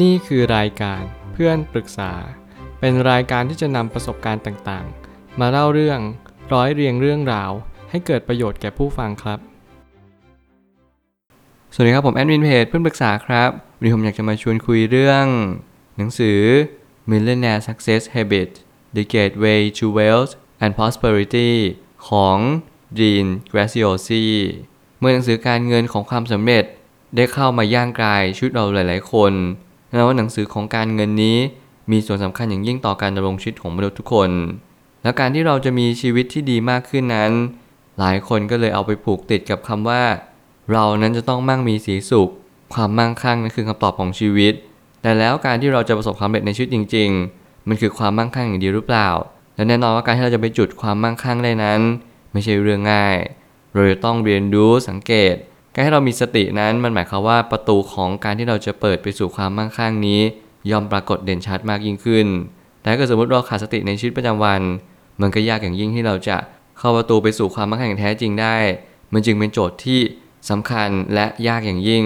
[0.00, 2.12] นี่คือรายการเพื่อนปรึกษา
[2.80, 6.00] เป็นรายการที่จะนำประสบการณ์ต่างๆ มาเล่าเรื่อง
[6.52, 7.50] ร้อยเรียงเรื่องราว
[7.90, 9.38] ให้เกิดประโยชน์แก่ผู้ฟังครับ
[11.74, 15.26] สวัสดีครับผมแอดมินเพจเพื่อนปรึกษาครับ วันนี้ผมอยากจะมาชวนคุยเรื่อง
[15.96, 16.40] หนังสือ
[17.10, 18.50] Millionaire Success Habit
[18.96, 20.32] The Gateway to Wealth
[20.62, 21.52] and Prosperity
[22.08, 22.38] ของ
[22.98, 24.24] Dean Graziosi
[24.98, 26.64] เมื่อหนังสือการเงินของความสำเร็จ
[27.16, 29.32] ได้เข้ามาย่างกลายชีวิตเราหลาย ๆ คน
[29.94, 31.38] แล้วาหนังสือของการเงินนี้
[31.90, 34.30] มีส่วนสำคัญอย่างยิ่งต่อการดำรงชีวิตของมนุษย์ทุกคน
[35.02, 37.32] และการที่เราจะมีชีวิตที่ดีมากขึ้นนั้น
[37.98, 40.02] หลายคนก็เลยเอาไปผูกติดกับคำว่า
[40.72, 42.30] เรานั้นจะต้องมั่งมีสีสุข
[42.74, 44.54] ความมั่งคั่งนั่นคือคำตอบของชีวิต
[45.02, 49.08] แต่แล้วการที่เราจะประสบความสำเร็จในชีวิตจริง ๆ มันคือความมั่งคั่งอย่างเดียวหรือเปล่า
[49.54, 51.80] และแน่นอนว่าการที่เราจะไปจุดความมั่งคั่งได้นั้น
[52.32, 53.16] ไม่ใช่เรื่องง่าย
[53.74, 55.34] เราจะต้องเรียนรู้สังเกต
[55.74, 60.20] การให้เรามีสตินั้นมันหมายความว่าประตูของการที่เราจะเปิดไปสู่ความมั่งคั่งนี้
[60.70, 62.26] ย่อมปรากฏเด่นชัดมากยิ่งขึ้น
[62.80, 64.60] แต่ถ้าเกิดสมมติเราขาดสติในชีวิตประจำวัน
[65.20, 66.36] มันก็ยากอย่างยิ่งที่เราจะ
[66.78, 68.56] เข้าประตูไปสู่ความมั่งคั่งอย่างแท้จริงได้
[69.12, 70.00] มันจึงเป็นโจทย์ที่
[70.50, 72.04] สำคัญและยากอย่างยิ่ง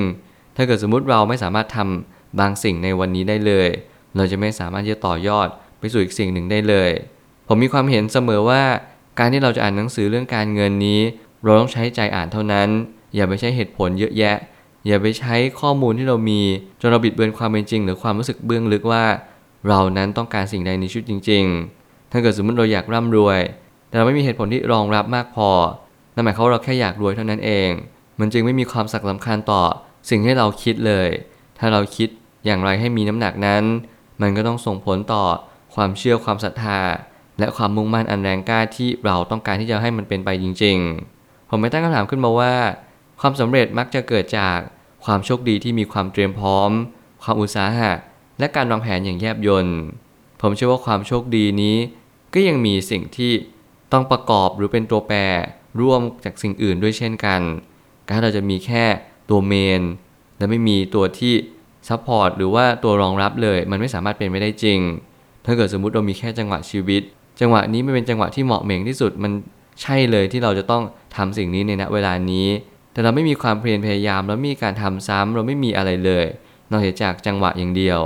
[0.56, 3.68] ถ้าเกิดสมมุติเราไม่สามารถทำบางสิ่งในวันนี้ได้เลย
[4.16, 5.48] เราจะไม่สามารถที่จะต่อยอด
[5.78, 6.90] ไปสู่อีกสิ่งหนึ่งได้เลย
[7.48, 8.62] ผมมีความเห็นเสมอว่า
[9.18, 11.00] การที่เราจะอ่านหนังสือเรื่องการเงินนี้
[11.42, 12.68] เราต้องใช้ใจอ่านเท่านั้น
[13.16, 14.36] อย่าไปใช้เหตุผลเยอะแยะ
[14.86, 16.40] อย่าไปใช้ข้อมูลที่เรามี
[16.80, 19.04] จนเราบิดเบือนความเป็นจริง หรือความรู้สึกเบื้องลึกว่า
[19.68, 21.44] เรานั้นต้องการสิ่งใดในชีวิตจริง
[21.78, 23.40] ๆ ถ้าเกิดสมมติเราอยากร่ำรวย
[23.88, 25.50] แต่เราไม่มีเหตุผลที่รองรับมากพอ
[26.14, 27.70] นั่นหมายความว่าเราแค่อยากรวยเท่านั้นเอง
[28.20, 29.62] มันจึงไม่มีความสักสำคัญต่อ
[30.10, 31.08] สิ่งที่เราคิดเลย
[31.58, 32.08] ถ้าเราคิด
[32.46, 33.64] อย่างไรให้มีน้ำหนักนั้น
[34.20, 35.24] มันก็ต้องส่งผลต่อ
[35.74, 36.80] ความเชื่อความศรัทธา
[37.38, 40.78] และความมุ่งมั่นอันแรงกล้าที่เราต้องการที่จะให้มันเป็นไปจริง
[41.14, 42.54] ๆ ผมไม่ตั้งคำถามขึ้นมาว่า
[43.20, 44.58] ความสำเร็จมักจะเกิดจาก
[45.04, 46.70] ความโชคดีที่มีความเตรียมพร้อม
[47.22, 47.92] ความอุตสาหะ
[48.38, 49.66] และการวางแผนอย่างแยบยล
[50.40, 51.76] ผมเชื่อว่าความโชคดีนี้
[52.34, 53.32] ก็ยังมีสิ่งที่
[53.92, 55.18] ต้องประกอบหรือเป็นตัวแปร
[55.80, 57.40] ร่วมจากสิ่งอื่นด้วยเช่นกัน
[58.08, 58.84] การเราจะมีแค่
[59.30, 59.82] ตัว main
[60.38, 61.34] และไม่มีตัวที่
[61.88, 64.78] support หรือว่าตัวรองรับเลย มันไม่สามารถเป็นไปได้จริง
[65.44, 67.02] ถ้าเกิดสมมุติเรามีแค่จังหวะชีวิต
[67.40, 69.32] จังหวะนี้ไม่เป็นจังหวะที่เหมาะเหม่งที่สุดมัน
[69.82, 70.82] ใช่เลยที่เราจะต้อง
[71.16, 72.48] ทำสิ่งนี้ในณเวลานี้
[72.96, 76.26] แต่เราไม่มีความเพียรพยายามแล้วมีการทำซ้ำเราไม่มีอะไรเลย
[76.70, 78.00] นอกจากจังหวะอย่างเดียว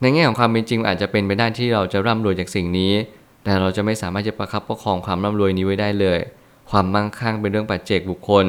[0.00, 2.92] ในแง่ของความเป็นจริงอาจจะเป็นไปได้ที่เราจะร่ำรวยจากสิ่งนี้
[3.44, 6.18] แต่เราจะไม่สามารถจะประคับประคองความร่ำรวยนี้ไว้ได้เลย
[6.70, 8.46] ความมั่งคั่งเป็นเรื่องปัจเจกบุคคล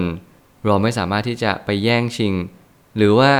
[0.65, 2.33] เราไม่สามารถที่จะไปแย่งชิง
[2.97, 3.31] หรือว่า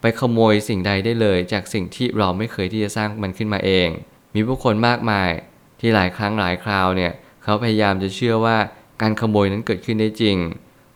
[0.00, 3.88] ไปขโมยสิ่งใดได้เลย จากสิ่งที่เราไม่เคยที่จะสร้างมันขึ้นมาเอง
[4.34, 5.30] มีผู้คนมากมาย
[5.80, 7.12] ที่หลายครั้งหลายคราวเนี่ย
[7.42, 8.56] เขาพยายามจะเชื่อว่า
[9.02, 10.36] การขโมยนั้นเกิดขึ้นได้จริง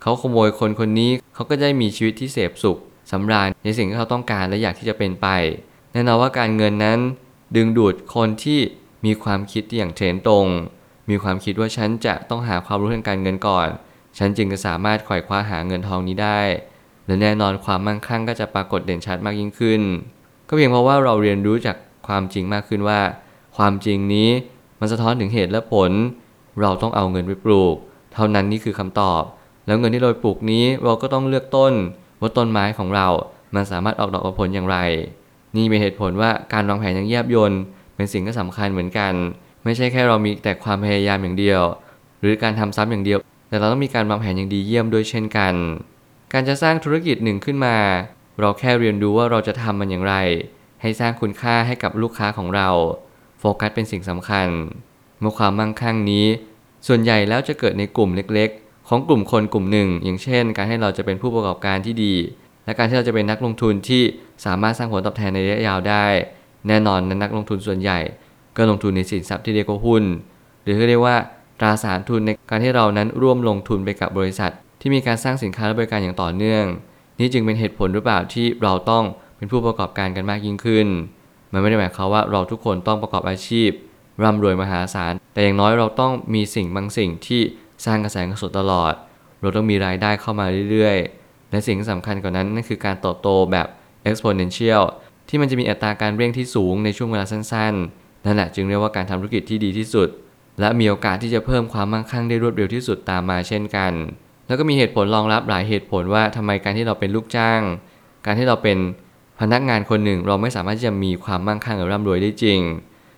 [0.09, 2.79] เขาขโมยคนคนนี้เขาก็ได้มีชีวิตที่เสพสุข
[3.11, 5.27] สำราญในสิ่งที่เขาต้องการและอยากที่จะเป็นไป
[5.93, 6.99] แน่นอนว่าการเงินนั้น
[7.57, 8.61] ดึงดูดคนที่
[9.05, 10.47] มีความคิดที่อย่างเทรนตรง
[11.11, 13.69] มีความคิดว่าฉันจะต้องหาความรู้ทางการเงินก่อน
[14.19, 16.41] ฉันจึงจะสามารถขวายคว้าหาเงินทองนี้ได้
[17.07, 19.81] และแน่นอนความมั่งคั่งก็จะปรากฏเด่นชัดมากยิ่งขึ้น
[20.49, 21.77] ก็เพียงเพราะว่าเราเรียนรู้จาก
[22.09, 23.01] ความจริงมากขึ้นว่า
[23.57, 24.29] ความจริงนี้
[24.81, 25.91] มันสะท้อนถึงเหตุและผล
[26.61, 27.75] เราต้องเอาเงินไปปลูก
[28.15, 29.23] เท่านั้นนี่คือคำตอบ
[29.69, 31.73] แล้วเงินที่เราปลูกนี้เราก็ต้องเลือกต้น
[32.21, 33.07] ว่าต้นไม้ของเรา
[33.55, 34.79] มันสามารถออกดอกออกผลอย่างไร
[35.57, 37.53] นี่เป็นเหตุผลว่าการวางแผนอย่างแยบยล
[37.97, 39.13] เป็นสิ่งที่สำคัญเหมือนกัน
[39.65, 41.63] ไม่ใช่แค่เรามีแต่ความพยายามอย่างเดียว
[42.21, 43.19] หรือการทำซ้ำอย่างเดียว
[43.49, 45.55] แต่เราต้องมีการวางแผนอย่างดีเยี่ยมด้วยเช่นกัน
[46.33, 47.77] การจะสร้างธุรกิจหนึ่งขึ้นมา
[48.41, 50.15] เราแค่เรียนรู้ว่าเราจะทำมันอย่างไร
[50.83, 52.69] ให้สร้างคุณค่าให้กับลูกค้าของเรา
[53.39, 54.49] โฟกัสเป็นสิ่งสำคัญ
[55.21, 56.27] เมื่อความมั่งคั่งนี้
[56.87, 62.15] ส่วนใหญ่แล้วจะเกิดในกลุ่มเล็กๆ ของกลุ่มคนกลุ่มหนึ่ง อย่างเช่น การให้เราจะเป็นผู้ประกอบการที่ดี
[62.65, 64.03] และการที่เราจะเป็นนักลงทุนที่
[64.45, 66.05] สามารถสร้างผลตอบแทนในระยะยาวได้
[66.69, 67.99] แน่นอนนักลงทุนส่วนใหญ่
[68.57, 70.05] ก็ลงทุนในสินทรัพย์ที่เรียกว่าหุ้น
[70.63, 71.17] หรือที่เรียกว่า
[71.61, 76.65] ตราสารทุนในการที่เรานั้นร่วมลงทุนไปกับบริษัท ที่มีการสร้างสินค้าและบริการอย่างต่อเนื่อง
[77.19, 79.05] นี่จึงเป็นเหตุผลหรือเปล่าที่เราต้อง
[79.37, 80.87] เป็นผู้ประกอบการกันมากยิ่งขึ้น
[81.53, 83.71] มันไม่ได้หมายความว่าเราทุกคนต้องประกอบอาชีพ
[84.23, 87.43] ร่ำรวยมหาศาล แต่อย่างน้อยเราต้องมีสิ่งบางสิ่งที่
[87.85, 88.95] สร้างกระแสเงินสดตลอด
[89.41, 93.67] เราต้องมีรายได้เข้ามาเรื่อยๆ และสิ่งที่สำคัญกว่านั้นนั่นคือการเติบโตแบบ
[94.11, 94.83] exponential
[95.29, 100.09] ที่มันจะมีอัตราการเร่งที่สูงในช่วงเวลาสั้นๆ นั่นแหละจึงเรียกว่าการทำธุรกิจที่ดีที่สุด
[100.61, 103.93] และมีโอกาสที่จะเพิ่มความมั่งคั่งได้รวดเร็วที่สุดตามมาเช่นกัน
[104.47, 107.61] แล้วก็มีเหตุผลรองรับหลายเหตุผลว่าทำไมการที่เราเป็นลูกจ้าง
[108.27, 108.79] การที่เราเป็น
[109.41, 112.61] พนักงานคนหนึ่งเราไม่สามารถที่จะมีความมั่งคั่งหรือร่ำรวยได้จริง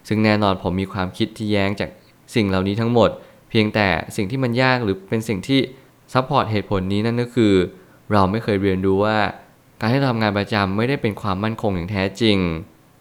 [0.08, 1.90] ซึ่งแน่นอนผมมีความคิดที่แย้งจาก
[2.34, 3.10] สิ่งเหล่านี้ทั้งหมด
[3.50, 5.60] เพียงแต่สิ่งที่มันยากหรือเป็นสิ่งที่
[6.12, 7.54] support เหตุผลนี้นั่นก็คือ
[8.12, 9.18] เราไม่เคยเรียนรู้ว่า
[9.80, 12.38] การที่เราทำงานประจำไม่ได้เป็นความมั่นคงอย่างแท้จริง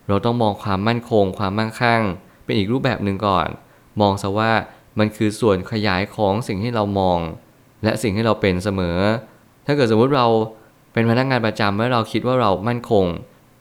[0.08, 2.02] เราต้องมองความมั่นคง ความมั่งคั่ง
[2.44, 3.48] เป็นอีกรูปแบบหนึ่งก่อน
[4.02, 4.52] มองซะว่า
[5.00, 7.20] มันคือส่วนขยายของสิ่งที่เรามอง
[7.84, 8.98] และสิ่งที่เราเป็นเสมอ
[9.66, 10.28] ถ้าเกิดสมมุติเรา
[10.94, 13.06] เป็นพนักงานประจำแล้วเราคิดว่าเรามั่นคง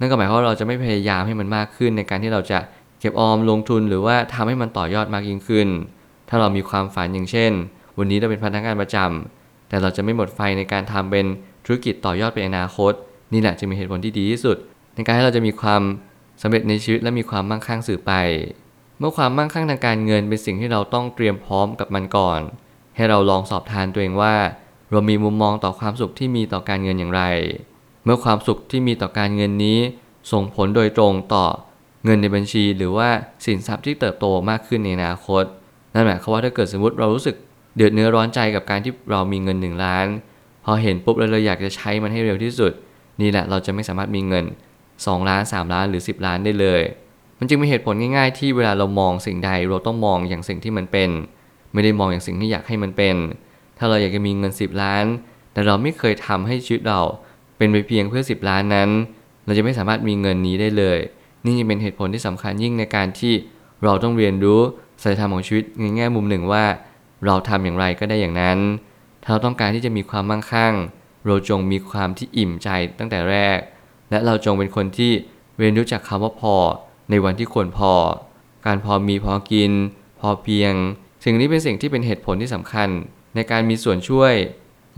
[0.00, 2.58] นั่นก็หมายความว่าเราจะไม่พยายามให้มันมากขึ้นในการที่เราจะ
[3.00, 5.68] เก็บออมลงทุนหรือว่าทำให้มันต่อยอดมากยิ่งขึ้น
[6.28, 7.52] ถ้าเรามีความฝันอย่างเช่น
[7.98, 11.26] วันนี้เราเป็นพนักงานประจำแต่เราจะไม่หมดไฟในการทำเป็น
[11.64, 12.92] ธุรกิจต่อยอดไปอนาคต
[13.32, 14.56] นี่แหละจะมีเหตุผลที่ดีที่สุด
[14.94, 15.82] ในการให้เราจะมีความ
[16.42, 18.12] สำเร็จในชีวิตและมีความมั่งคั่งสืบไป
[18.98, 22.40] เมื่อความมั่งคั่งทางการเงินเป็นสิ่งที่เราต้องเตรียมพร้อมกับมันก่อน
[22.96, 24.34] ให้เราลองสอบทานตัวเองว่า
[24.90, 27.22] เรามีมุมมองต่อความสุขที่มีต่อการเงินอย่างไร
[28.04, 29.78] เมื่อความสุขที่มีต่อการเงินนี้
[30.32, 31.46] ส่งผลโดยตรงต่อ
[32.04, 33.08] เงินในบัญชี หรือว่า
[33.44, 35.44] สินทรัพย์ที่เติบโตมากขึ้นในอนาคต
[35.94, 37.36] นั่นหมายความว่าถ้าเกิดสมมติเรารู้สึก
[37.76, 40.06] เดือดเนื้อร้อนใจกับการที่เรามีเงิน 1 ล้าน
[40.64, 42.72] พอเห็นปุ๊บแล้วเราอยากจะใช้มันให้เร็วที่สุด
[43.20, 44.44] นี่แหละเราจะไม่สามารถมีเงิน
[44.86, 46.82] 2 ล้าน 3 ล้านหรือ 10 ล้านได้เลย
[47.38, 51.10] มันจึงมีเหตุผลง่ายๆ ที่เวลาเรามองสิ่งใดเราต้องมองอย่างสิ่งที่มันเป็น
[51.72, 53.16] ไม่ได้มองอย่างสิ่งที่อยากให้มันเป็น
[53.78, 55.04] ถ้าเราอยากจะมีเงิน 10 ล้าน
[55.52, 57.00] แต่เราไม่เคยทำให้ชีวิตเรา
[57.56, 58.90] เป็นไปเพียงเพื่อ 10 ล้านนั้น
[59.44, 60.98] เราจะไม่สามารถมีเงินนี้ได้เลย
[61.44, 63.34] นี่จึงเป็นเหตุผลที่สำคัญยิ่งในการที่
[63.84, 64.60] เราต้องเรียนรู้
[65.02, 66.64] สัจธรรมของชีวิตในแง่มุมหนึ่งว่า
[67.26, 68.58] เราทำอย่างไรก็ได้อย่างนั้น
[69.22, 70.74] ถ้าเราต้องการที่จะมีความมั่งคั่ง
[71.26, 72.68] เราจงมีความที่อิ่มใจ
[72.98, 73.58] ตั้งแต่แรก
[74.10, 75.12] และเราจงเป็นคนที่
[75.58, 76.54] เรียนรู้จักคำว่าพอ
[77.10, 77.92] ในวันที่ควรพอ
[78.66, 79.72] การพอมีพอกิน
[80.20, 80.72] พอเพียง
[81.24, 82.88] สิ่งนี้เป็นสิ่งที่เป็นเหตุผลที่สำคัญ
[83.34, 84.32] ในการมีส่วนช่วย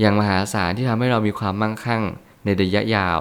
[0.00, 2.02] อย่างมหาศาลที่ทำให้เรามีความมั่งคั่ง
[2.44, 3.20] ในระยะยาว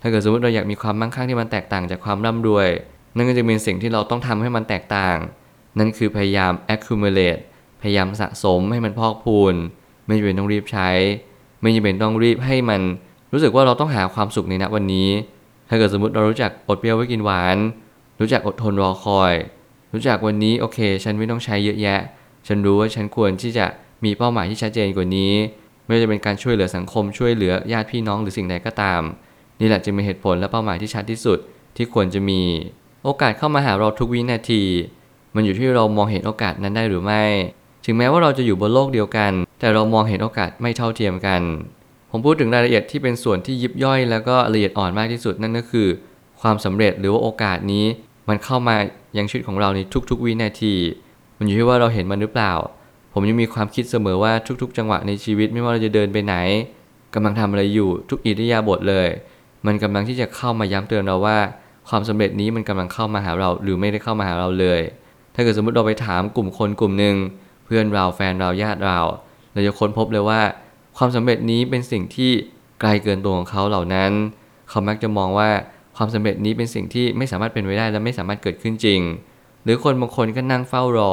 [0.00, 2.68] ถ้าเกิดสมมติเราอยากมีความมั่งคั่งที่มันแตกต่างจากความร่ำรวย
[3.16, 5.16] นั่นก็จะเป็นสิ่งที่เราต้องทำให้มันแตกต่าง
[5.78, 7.40] นั่นคือพยายาม accumulate
[7.82, 9.54] พยายามสะสมให้มันพอกพูน
[10.06, 10.88] ไม่จำเป็นต้องรีบใช้
[11.60, 12.80] ไม่จำเป็นต้องรีบให้มัน
[13.32, 15.08] รู้สึกว่าเราต้องหาความสุขในณวันนี้
[15.68, 17.56] ถ้าเกิดสมมติเรารู้จักอดเปรี้ยวไว้กินหวาน
[18.20, 19.34] รู้จักอดทนรอคอย
[19.92, 22.00] รู้จักวันนี้โอเค ฉันไม่ต้องใช้เยอะแยะ
[22.46, 23.66] ฉันรู้ว่าฉันควรที่จะ
[24.04, 25.32] มีเป้าหมายที่ชัดเจนกว่านี้
[25.84, 29.02] ไม่ว่าจะเป็นการช่วยเหลือสังคมช่วยเหลือญาติพี่น้องหรือสิ่งใดก็ตาม
[29.60, 31.38] นี่แหละจะเป็นเหตุผลและเป้าหมายที่ชัดที่สุด
[31.76, 32.40] ที่ควรจะมี
[33.04, 34.62] โอกาสเข้ามาหาเราทุกวินาที
[35.36, 37.22] มันอยู่ที่เรามองเห็นโอกาสนั้นได้หรือไม่
[37.84, 41.42] ถึงแม้ว่าเราจะอยู่บนโลกเดียวกัน แต่เรามองเห็นโอกาสไม่เท่าเทียมกัน
[42.10, 45.88] ผมพูดถึงรายละเอียดที่เป็นส่วนที่ยิบย่อย แล้วก็ละเอียดอ่อนมากที่สุดนั่นก็คือ
[46.40, 47.84] ความสำเร็จหรือว่าโอกาสนี้
[48.28, 48.76] มันเข้ามา
[49.18, 49.80] ยังชีวิตของเราใน
[50.10, 50.74] ทุก ๆ วินาที
[51.38, 52.52] มันอยู่ที่ว่าเราเห็นมันหรือเปล่า
[53.12, 56.34] ผมยังมีความคิดเสมอว่าทุก ๆ จังหวะในชีวิตไม่ว่าเราจะเดินไปไหน
[57.14, 59.08] กำลังทำอะไรอยู่ทุกอิริยาบถเลย
[59.66, 61.38] มันกำลังที่จะเข้ามาย้ำเตือนเราว่า
[61.88, 64.80] ความสำเร็จนี้มันกำลังเข้ามาหาเรา หรือไม่ได้เข้ามาหาเราเลย
[65.36, 67.16] ถ้าเกิดสมมติเราไปถามกลุ่มคนกลุ่มหนึ่ง
[67.64, 68.98] เพื่อนเราแฟนเราญาติเรา
[69.52, 70.40] เราจะค้นพบเลยว่า
[70.96, 72.30] ความสำเร็จนี้เป็นสิ่งที่
[72.80, 74.12] ไกลเกินตัวของเขาเหล่านั้น
[74.68, 75.50] เขามักจะมองว่า
[75.96, 79.00] ความสำเร็จนี้เป็นสิ่งที่ไม่สามารถเป็นไปได้และไม่สามารถเกิดขึ้นจริง
[79.64, 81.12] หรือคนบางคนก็นั่งเฝ้ารอ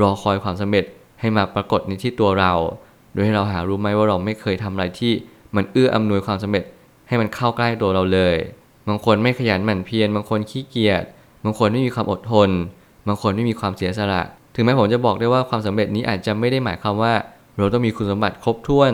[0.00, 0.84] รอคอยความสำเร็จ
[1.20, 2.52] ให้มาปรากฏในที่ตัวเรา
[3.12, 5.12] โดยให้เราหารู้ไหมว่าเราไม่เคยทำอะไรที่
[5.56, 6.64] มันเอื้ออำนวยความสำเร็จ
[7.08, 8.36] ให้มันเข้าใกล้ตัวเราเลย
[8.88, 11.04] บางคนไม่ขยันหมั่นเพียร บางคนขี้เกียจ
[11.44, 12.50] บางคนไม่มีความอดทน
[13.08, 14.22] บางคนไม่มีความเสียสละ
[14.54, 17.14] ถึงแม้ผมจะบอกได้ว่าความสำเร็จนี้อาจจะไม่ได้หมายความว่า
[17.56, 18.92] เราต้องมีคุณสมบัติครบถ้วน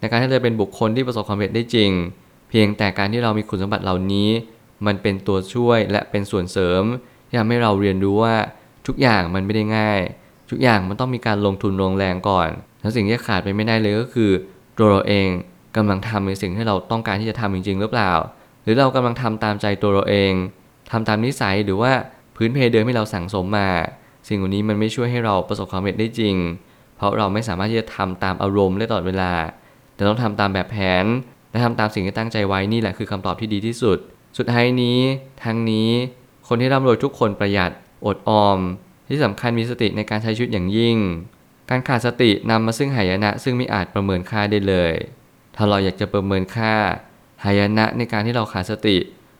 [0.00, 1.90] ในการที่จะเป็นบุคคลที่ประสบความสำเร็จได้จริง
[2.48, 4.28] เพียงแต่การที่เรามีคุณสมบัติเหล่านี้
[4.86, 6.82] มันเป็นตัวช่วยและเป็นส่วนเสริม
[7.28, 8.34] ที่ทำให้เราเรียนรู้ว่า
[8.86, 10.00] ทุกอย่างมันไม่ได้ง่าย
[10.50, 12.48] ทุกอย่างมันต้องมีการลงทุนลงแรงก่อน
[12.80, 14.30] แล้วสิ่งที่ขาดไปไม่ได้เลยก็คือ
[14.78, 15.28] ตัวเราเอง
[15.76, 18.12] กำลังทำในสิ่งที่เราต้องการที่จะทำจริง ๆ หรือเปล่า
[18.62, 20.32] หรือเรากำลังทำตามใจตัวเราเอง
[20.90, 21.92] ทำตามนิสัยหรือว่า
[22.36, 23.70] พื้นเพเดิมที่เราสั่งสมมา
[24.28, 26.36] สิ่งเหล่านี้มันไม่ช่วยให้เราประสบความสำเร็จได้จริง
[26.96, 29.32] เพราะเราไม่สามารถที่จะทำตามอารมณ์ได้ตลอดเวลา
[29.94, 31.04] แต่ต้องทำตามแบบแผน
[31.50, 33.98] และทำตามสิ่งที่ตั้งใจไว้นี่แหละคือคำตอบที่ดีที่สุด
[34.38, 34.98] สุดท้ายนี้
[35.44, 35.90] ทั้งนี้
[36.48, 37.70] คนที่ร่ำรวยทุกคนประหยัด
[38.06, 38.58] อดออม
[39.08, 40.96] ที่สำคัญมีสติในการใช้ชีวิตอย่างยิ่ง
[41.70, 44.92] การขาดสตินำมาซึ่งหายนะ ซึ่งไม่อาจประเมินค่าได้เลย
[45.56, 46.74] ถ้าเราอยากจะประเมินค่า
[47.44, 48.96] หายนะในการที่เราขาดสติ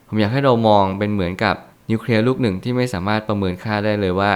[0.08, 1.56] ผมอยากให้เรามองเป็นเหมือนกับ
[1.90, 4.32] นิวเคลียร์ลูกหนึ่งที่ไม่สามารถประเมินค่าได้เลยว่า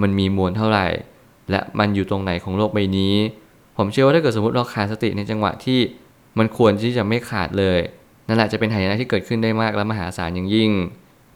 [0.00, 0.86] มันมีมวลเท่าไหร่
[1.50, 3.14] และมันอยู่ตรงไหนของโลกใบนี้
[3.76, 5.80] ผมเชื่อว่าถ้าเกิดสมมติเราขาดสติในจังหวะที่
[6.38, 7.78] มันควรที่จะไม่ขาดเลย
[8.26, 10.70] นั่นแหละจะเป็นหายนะที่เกิดขึ้นได้มากและมหาศาลอย่างยิ่ง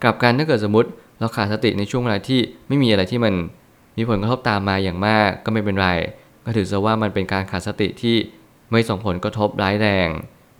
[0.02, 3.34] กลับกันถ้าเกิดสมมติเราขาดสติในช่วงเวลาที่ไม่มีอะไรที่มัน
[3.96, 5.88] มีผลกระทบตามมาอย่างมากก็ไม่เป็นไร
[6.44, 8.16] ก็ถือซะว่ามันเป็นการขาดสติที่
[8.70, 10.08] ไม่ส่งผลกระทบร้ายแรง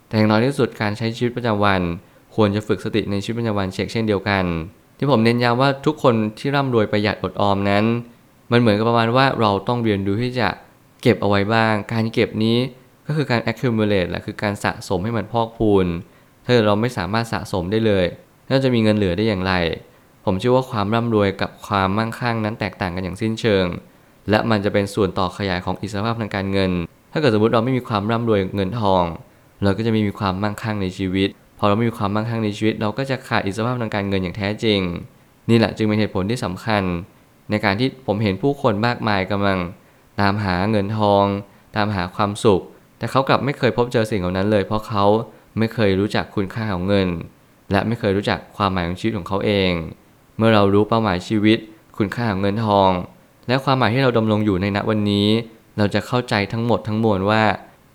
[0.07, 1.81] แต่อย่างน้อยที่สุดการใช้ชีวิตประจำวัน
[2.35, 4.45] ควรจะฝึกสติในชีวิตประจำวันเช็คเช่นเดียวกัน
[4.97, 7.83] ที่ผมเน้นย้ำว่าทุกคนที่ร่ำรวยประหยัดอดออมนั้น
[8.51, 10.49] มันเหมือนกับประมาณว่าเราต้องเรียนรู้ที่จะ
[11.01, 12.57] เก็บเอาไว้บ้าง การเก็บนี้
[13.07, 15.85] ก็คือการ accumulate แหละคือการสะสมให้มันพอกพูน
[16.45, 18.05] ถ้าเกิดเราไม่สามารถสะสมได้เลย
[18.47, 19.53] เราจะมีเงินเหลือได้อย่างไร
[20.25, 23.65] ผมเชื่อว่าความร่ำรวยกับความมั่งคั่งนั้นแตกต่างกันอย่างสิ้นเชิง
[24.29, 26.71] และมันจะเป็นส่วนต่อขยายของอิสรภาพทางการเงิน
[27.11, 29.03] ถ้าเกิดสมมติเราไม่มีความร่ำรวยเงินทอง
[29.63, 34.79] เราก็จะไม่มีความมั่งคั่งในชีวิต พอเราไม่มีความมั่งคั่งในชีวิต เราก็จะขาดอิสรภาพทางการเงินอย่างแท้จริง
[35.49, 36.83] นี่แหละจึงเป็นเหตุผลที่สำคัญ
[37.49, 39.59] ในการที่ผมเห็นผู้คนมากมายกำลัง
[40.21, 41.25] ตามหาเงินทอง
[41.75, 42.61] ตามหาความสุข
[42.97, 45.05] แต่เขากลับไม่เคยพบเจอสิ่งเหล่านั้นเลย เพราะเขา
[45.57, 47.07] ไม่เคยรู้จักคุณค่าของเงิน
[47.71, 49.71] และไม่เคยรู้จักความหมายของชีวิตของเขาเอง
[50.37, 51.57] เมื่อเรารู้เป้าหมายชีวิต
[51.97, 52.91] คุณค่าของเงินทอง
[53.47, 55.27] และความหมายที่เราดำรงอยู่ในณวันนี้
[55.77, 57.43] เราจะเข้าใจทั้งหมดทั้งมวลว่า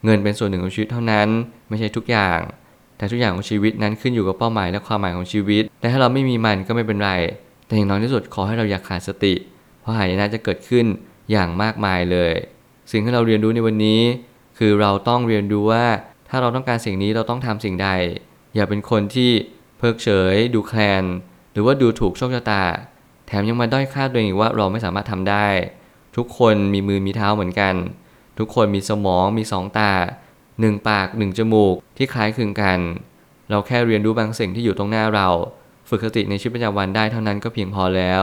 [0.05, 1.29] เงินเป็นส่วนหนึ่งของชีวิตเท่านั้น
[1.69, 2.39] ไม่ใช่ทุกอย่าง
[3.03, 7.13] แต่ทุกอย่างของชีวิตนั้นขึ้นอยู่กับเป้าหมายและความหมายของชีวิตแต่ถ้าเราไม่มีมันก็ไม่เป็นไร
[7.67, 9.35] แต่อย่างน้อยที่สุดขอให้เราอย่าขาดสติ
[9.81, 10.85] เพราะหายนะจะเกิดขึ้น
[11.31, 12.33] อย่างมากมายเลย
[12.91, 14.01] สิ่งที่เราเรียนรู้ในวันนี้
[14.59, 15.85] คือเราต้องเรียนรู้ว่า
[16.29, 17.89] ถ้าเราต้องการสิ่งนี้เราต้องทำสิ่งใด
[18.55, 19.31] อย่าเป็นคนที่
[19.79, 21.05] เพิกเฉย ดูแคลน
[21.53, 22.63] หรือว่าดูถูกโชคชะตา
[23.27, 25.47] แถมยังมาด้อยค่าตัวเองอีกว่าเราไม่สามารถทำได้
[26.17, 27.75] ทุกคนมีมือมีเท้าเหมือนกัน
[28.39, 29.93] ทุกคนมีสมองมีสองตา
[30.61, 32.79] หนึ่งปากหนึ่งจมูกที่คล้ายคลึงกัน
[33.51, 35.29] เราแค่เรียนรู้บางสิ่งที่อยู่ตรงหน้าเรา
[35.89, 38.23] ฝึกสติในชีวิตประจำวันได้เท่านั้นก็เพียงพอแล้ว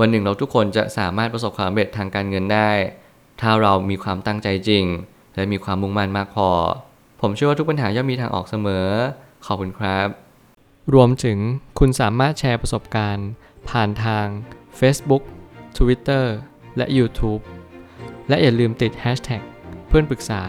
[0.00, 2.70] วันหนึ่งเราทุกคนจะสามารถประสบความสำเร็จทางการเงินได้
[3.40, 4.84] ถ้าเรามีความตั้งใจจริง
[5.34, 6.50] และมีความมุ่งมั่นมากพอ
[7.20, 8.86] ผมเชื่อว่าทุกปัญหาย่อมมีทางออกเสมอ
[9.46, 10.08] ขอบคุณครับ
[10.94, 11.38] รวมถึง
[11.78, 13.28] คุณสามารถแชร์ประสบการณ์
[13.68, 14.26] ผ่านทาง
[14.80, 15.22] Facebook
[15.78, 16.24] Twitter
[16.76, 17.42] และ YouTube
[18.28, 19.42] และอย่าลืมติด Hashtag
[19.88, 20.42] เพื่อนปรึกษา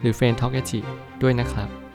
[0.00, 0.54] หรือ f r ร e n d t a l k
[1.22, 1.89] ด้วยนะครับ